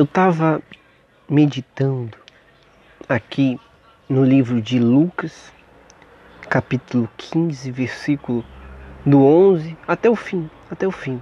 [0.00, 0.62] Eu estava
[1.28, 2.16] meditando
[3.06, 3.60] aqui
[4.08, 5.52] no livro de Lucas,
[6.48, 8.42] capítulo 15, versículo
[9.04, 11.20] do 11 até o fim, até o fim,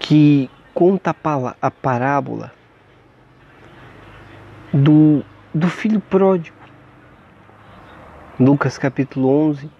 [0.00, 1.14] que conta
[1.62, 2.52] a parábola
[4.72, 5.24] do,
[5.54, 6.56] do filho pródigo.
[8.40, 9.70] Lucas capítulo 11,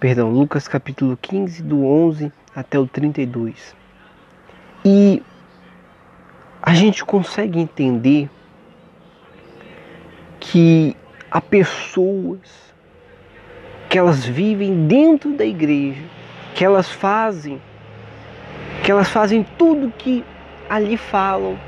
[0.00, 3.76] perdão, Lucas capítulo 15, do 11 até o 32.
[4.82, 5.22] E
[6.66, 8.30] a gente consegue entender
[10.40, 10.96] que
[11.30, 12.72] há pessoas
[13.86, 16.00] que elas vivem dentro da igreja,
[16.54, 17.60] que elas fazem,
[18.82, 20.24] que elas fazem tudo que
[20.66, 21.58] ali falam,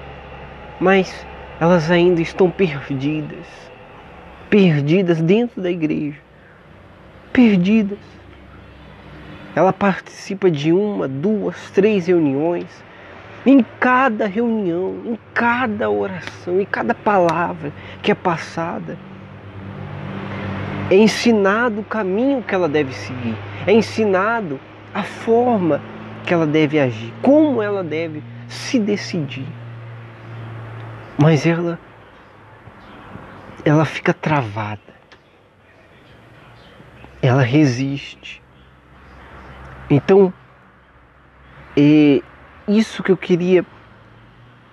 [0.81, 1.27] mas
[1.61, 3.47] elas ainda estão perdidas,
[4.49, 6.19] perdidas dentro da igreja,
[7.35, 7.99] perdidas.
[9.55, 12.67] Ela participa de uma, duas, três reuniões.
[13.47, 17.73] Em cada reunião, em cada oração, em cada palavra
[18.03, 18.99] que é passada,
[20.91, 24.59] é ensinado o caminho que ela deve seguir, é ensinado
[24.93, 25.81] a forma
[26.27, 29.47] que ela deve agir, como ela deve se decidir.
[31.17, 31.79] Mas ela
[33.65, 34.81] ela fica travada.
[37.21, 38.41] Ela resiste.
[39.91, 40.33] Então,
[41.77, 42.23] é
[42.69, 43.65] isso que eu queria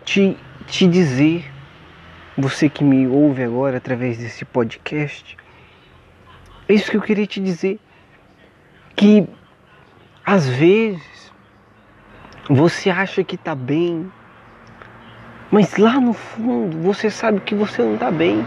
[0.04, 1.52] te, te dizer,
[2.38, 5.38] você que me ouve agora através desse podcast,
[6.68, 7.80] é isso que eu queria te dizer.
[8.96, 9.28] Que
[10.26, 11.32] às vezes
[12.50, 14.12] você acha que está bem,
[15.52, 18.44] mas lá no fundo você sabe que você não está bem.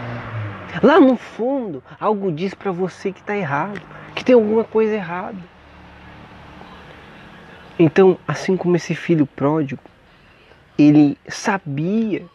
[0.83, 3.81] Lá no fundo algo diz para você que está errado,
[4.13, 5.37] que tem alguma coisa errada.
[7.79, 9.81] Então, assim como esse filho pródigo,
[10.77, 12.25] ele sabia,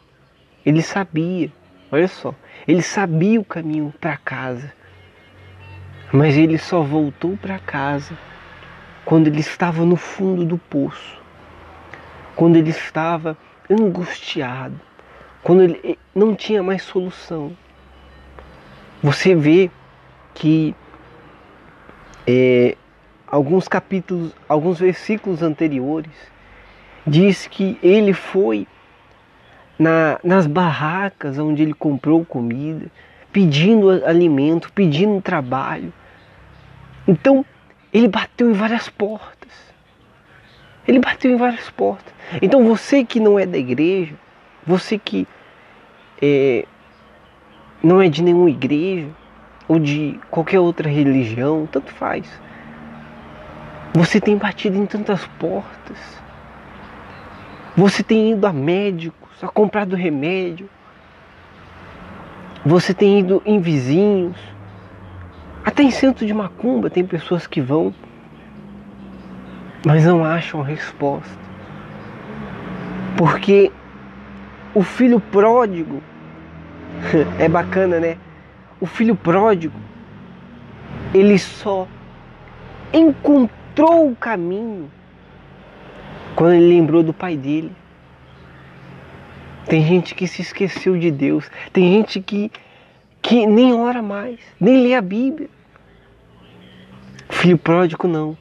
[0.65, 1.50] ele sabia,
[1.91, 2.34] olha só,
[2.67, 4.72] ele sabia o caminho para casa,
[6.12, 8.17] mas ele só voltou para casa
[9.05, 11.21] quando ele estava no fundo do poço,
[12.37, 13.37] quando ele estava
[13.69, 14.78] angustiado,
[15.43, 17.56] quando ele não tinha mais solução.
[19.03, 19.69] Você vê
[20.34, 20.72] que
[22.27, 22.77] é,
[23.32, 26.12] alguns capítulos, alguns versículos anteriores,
[27.06, 28.69] diz que ele foi
[29.78, 32.87] na, nas barracas onde ele comprou comida,
[33.32, 35.91] pedindo alimento, pedindo trabalho.
[37.09, 37.43] Então,
[37.91, 39.50] ele bateu em várias portas.
[40.87, 42.12] Ele bateu em várias portas.
[42.43, 44.14] Então, você que não é da igreja,
[44.66, 45.26] você que
[46.20, 46.66] é,
[47.82, 49.09] não é de nenhuma igreja,
[49.66, 52.28] ou de qualquer outra religião, tanto faz.
[53.95, 55.99] Você tem batido em tantas portas.
[57.77, 60.69] Você tem ido a médicos, a comprar do remédio.
[62.65, 64.37] Você tem ido em vizinhos.
[65.63, 67.95] Até em centro de macumba tem pessoas que vão,
[69.87, 71.39] mas não acham resposta.
[73.17, 73.71] Porque
[74.75, 76.03] o filho pródigo
[77.39, 78.17] é bacana, né?
[78.81, 79.79] O filho pródigo
[81.15, 81.87] ele só
[82.93, 84.91] encontrou encontrou o caminho
[86.37, 87.72] quando ele lembrou do pai dele.
[89.66, 92.50] Tem gente que se esqueceu de Deus, tem gente que,
[93.22, 95.49] que nem ora mais, nem lê a Bíblia.
[97.31, 98.37] Filho pródigo não.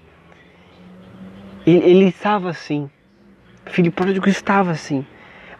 [1.65, 2.89] Ele, ele estava assim.
[3.67, 5.05] Filho pródigo estava assim.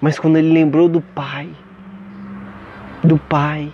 [0.02, 1.50] Mas quando ele lembrou do pai,
[3.04, 3.72] do pai,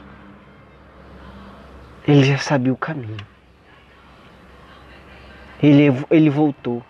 [2.08, 3.37] ele já sabia o caminho.
[5.62, 6.84] Ele, ele voltou.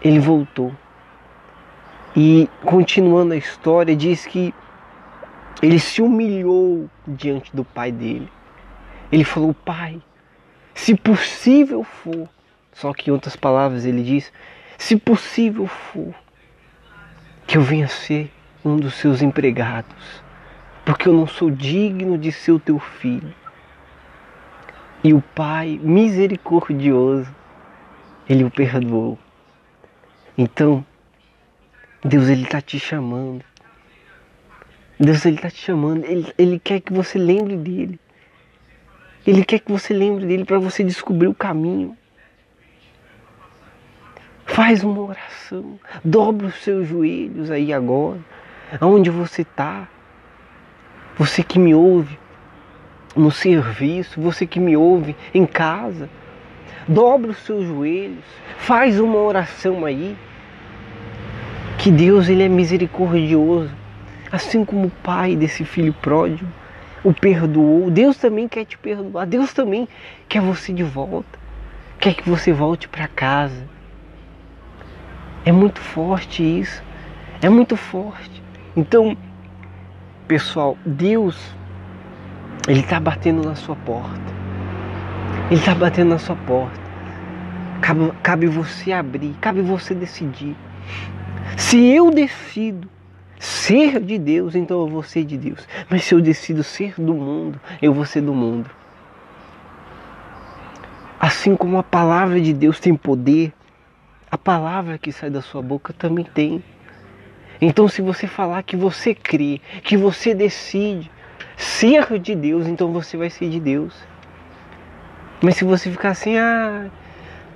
[0.00, 0.72] Ele voltou.
[2.16, 4.54] E continuando a história, diz que
[5.62, 8.30] ele se humilhou diante do pai dele.
[9.10, 10.00] Ele falou: Pai,
[10.74, 12.28] se possível for,
[12.72, 14.32] só que em outras palavras ele diz:
[14.76, 16.14] Se possível for,
[17.46, 18.32] que eu venha ser
[18.64, 20.22] um dos seus empregados,
[20.84, 23.34] porque eu não sou digno de ser o teu filho.
[25.02, 27.37] E o pai misericordioso
[28.28, 29.18] ele o perdoou.
[30.36, 30.84] Então,
[32.04, 33.42] Deus ele está te chamando.
[35.00, 36.04] Deus ele está te chamando.
[36.04, 37.98] Ele, ele quer que você lembre dele.
[39.26, 41.96] Ele quer que você lembre dele para você descobrir o caminho.
[44.44, 45.78] Faz uma oração.
[46.04, 48.20] Dobra os seus joelhos aí agora.
[48.80, 49.88] Aonde você está.
[51.16, 52.18] Você que me ouve
[53.16, 54.20] no serviço.
[54.20, 56.08] Você que me ouve em casa
[56.86, 58.24] dobra os seus joelhos,
[58.58, 60.16] faz uma oração aí.
[61.78, 63.70] que Deus ele é misericordioso,
[64.32, 66.46] assim como o pai desse filho pródigo
[67.04, 67.90] o perdoou.
[67.90, 69.26] Deus também quer te perdoar.
[69.26, 69.88] Deus também
[70.28, 71.38] quer você de volta.
[71.98, 73.64] Quer que você volte para casa.
[75.44, 76.82] É muito forte isso.
[77.40, 78.42] É muito forte.
[78.76, 79.16] Então,
[80.26, 81.54] pessoal, Deus
[82.66, 84.37] ele está batendo na sua porta.
[85.50, 86.78] Ele está batendo na sua porta.
[87.80, 90.54] Cabe, cabe você abrir, cabe você decidir.
[91.56, 92.86] Se eu decido
[93.38, 95.66] ser de Deus, então eu vou ser de Deus.
[95.88, 98.68] Mas se eu decido ser do mundo, eu vou ser do mundo.
[101.18, 103.50] Assim como a palavra de Deus tem poder,
[104.30, 106.62] a palavra que sai da sua boca também tem.
[107.58, 111.10] Então, se você falar que você crê, que você decide
[111.56, 113.94] ser de Deus, então você vai ser de Deus.
[115.40, 116.86] Mas se você ficar assim, ah,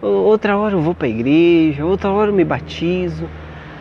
[0.00, 3.28] outra hora eu vou para a igreja, outra hora eu me batizo,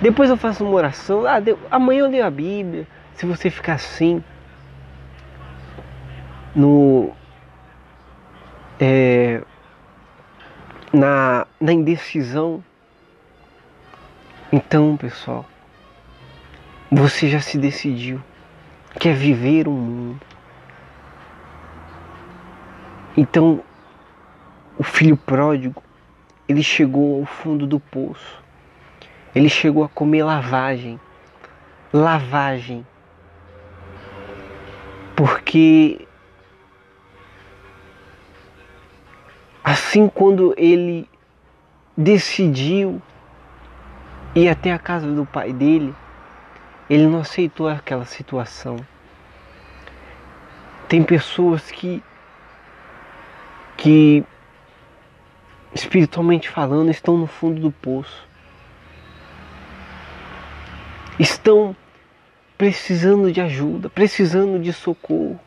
[0.01, 1.39] depois eu faço uma oração, ah,
[1.69, 2.87] amanhã eu leio a Bíblia.
[3.13, 4.23] Se você ficar assim,
[6.55, 7.11] no
[8.79, 9.41] é,
[10.91, 12.63] na, na indecisão,
[14.51, 15.45] então, pessoal,
[16.91, 18.21] você já se decidiu,
[18.99, 20.21] quer viver um mundo.
[23.15, 23.63] Então,
[24.81, 25.83] o filho pródigo,
[26.49, 28.41] ele chegou ao fundo do poço.
[29.35, 30.99] Ele chegou a comer lavagem.
[31.93, 32.83] Lavagem.
[35.15, 36.07] Porque
[39.63, 41.07] assim quando ele
[41.95, 42.99] decidiu
[44.33, 45.93] ir até a casa do pai dele,
[46.89, 48.77] ele não aceitou aquela situação.
[50.89, 52.03] Tem pessoas que
[53.77, 54.25] que
[55.73, 58.27] espiritualmente falando estão no fundo do poço.
[61.19, 61.75] Estão
[62.57, 65.39] precisando de ajuda, precisando de socorro.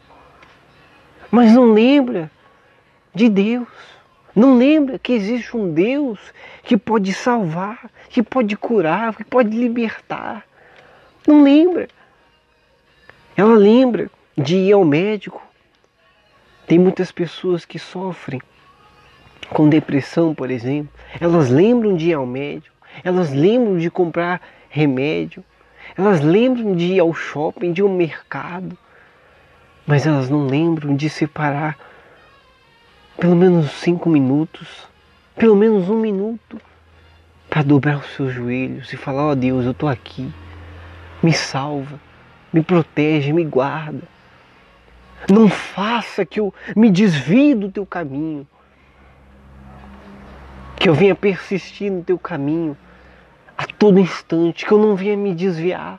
[1.31, 2.31] Mas não lembra
[3.15, 3.69] de Deus.
[4.35, 6.19] Não lembra que existe um Deus
[6.65, 10.45] que pode salvar, que pode curar, que pode libertar.
[11.27, 11.89] Não lembra.
[13.37, 15.43] Ela lembra de ir ao médico.
[16.67, 18.41] Tem muitas pessoas que sofrem
[19.51, 20.93] com depressão, por exemplo.
[21.21, 22.75] Elas lembram de ir ao médico.
[23.03, 25.45] Elas lembram de comprar remédio.
[25.97, 28.77] Elas lembram de ir ao shopping, de ir ao mercado.
[29.87, 31.79] Mas elas não lembram de separar
[33.19, 34.89] pelo menos cinco minutos,
[35.37, 36.61] pelo menos um minuto,
[37.49, 40.33] para dobrar os seus joelhos e falar: Ó oh Deus, eu estou aqui
[41.25, 41.99] me salva,
[42.53, 44.03] me protege, me guarda.
[45.31, 48.47] Não faça que eu me desvie do teu caminho,
[50.85, 52.77] que eu venha persistir no teu caminho
[53.57, 55.99] a todo instante, que eu não venha me desviar.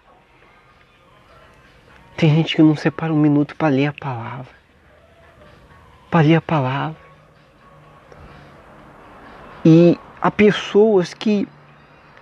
[2.16, 4.54] Tem gente que não separa um minuto para ler a palavra,
[6.12, 6.96] para ler a palavra.
[9.66, 11.48] E há pessoas que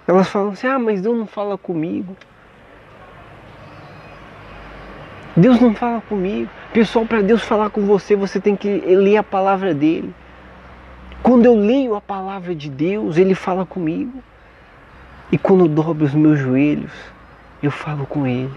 [0.08, 2.16] elas falam assim: ah, mas Deus não fala comigo.
[5.36, 6.50] Deus não fala comigo.
[6.72, 10.16] Pessoal, para Deus falar com você, você tem que ler a palavra dele.
[11.24, 14.22] Quando eu leio a palavra de Deus, ele fala comigo.
[15.32, 16.92] E quando eu dobro os meus joelhos,
[17.64, 18.52] eu falo com ele.